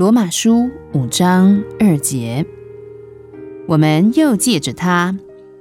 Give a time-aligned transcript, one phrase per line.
[0.00, 2.46] 罗马书五章二节，
[3.66, 5.14] 我们又借着他，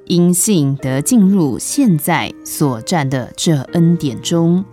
[0.05, 4.63] 因信得进入现在所占的这恩典中，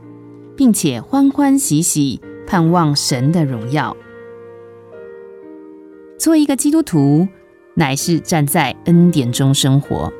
[0.57, 3.97] 并且欢欢喜喜盼望神的荣耀。
[6.17, 7.27] 做一个基督徒，
[7.75, 10.13] 乃是站在恩典中生活，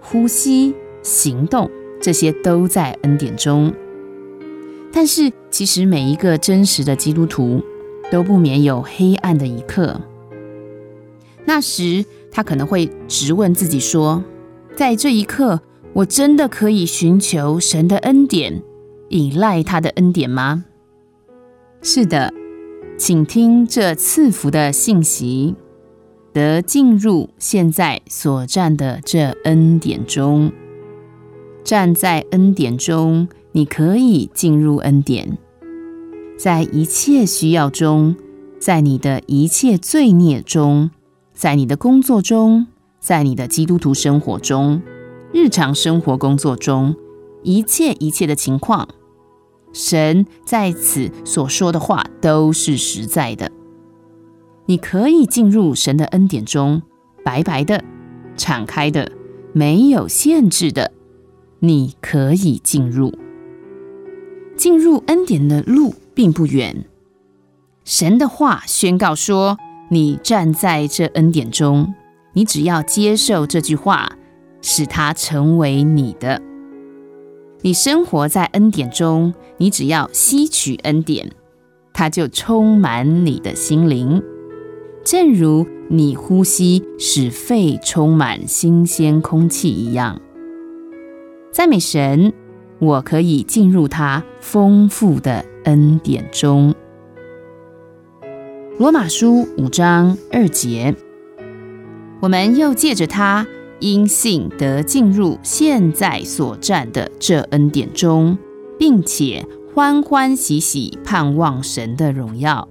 [0.00, 3.70] 呼吸、行动，这些都在恩典中。
[4.90, 7.62] 但是，其实每一个真实的基督徒。
[8.10, 10.00] 都不免有黑暗的一刻。
[11.44, 14.22] 那时，他可能会直问自己说
[14.76, 15.60] ：“在这一刻，
[15.94, 18.62] 我真的可以寻求神的恩典，
[19.08, 20.64] 依赖他的恩典吗？”
[21.80, 22.32] 是的，
[22.98, 25.54] 请听这赐福的信息：
[26.32, 30.52] 得进入现在所站的这恩典中。
[31.64, 35.38] 站在恩典中，你可以进入恩典。
[36.38, 38.14] 在一切需要中，
[38.60, 40.88] 在你的一切罪孽中，
[41.34, 42.68] 在你的工作中，
[43.00, 44.80] 在你的基督徒生活中，
[45.32, 46.94] 日常生活工作中，
[47.42, 48.88] 一切一切的情况，
[49.72, 53.50] 神在此所说的话都是实在的。
[54.66, 56.82] 你可以进入神的恩典中，
[57.24, 57.82] 白白的、
[58.36, 59.10] 敞开的、
[59.52, 60.92] 没有限制的，
[61.58, 63.12] 你可以进入，
[64.58, 65.94] 进入恩典的路。
[66.18, 66.84] 并不远。
[67.84, 69.56] 神的话宣告说
[69.88, 71.94] ：“你站在这恩典中，
[72.32, 74.18] 你只要接受这句话，
[74.60, 76.42] 使它成为你的。
[77.62, 81.30] 你生活在恩典中，你只要吸取恩典，
[81.92, 84.20] 它就充满你的心灵，
[85.04, 90.20] 正如你呼吸使肺充满新鲜空气一样。”
[91.54, 92.32] 赞美神，
[92.78, 95.44] 我可以进入他丰富的。
[95.64, 96.74] 恩典中，
[98.78, 100.94] 罗马书五章二节，
[102.20, 103.46] 我们又借着他
[103.80, 108.38] 因信得进入现在所占的这恩典中，
[108.78, 109.44] 并且
[109.74, 112.66] 欢欢喜喜盼望神的荣耀。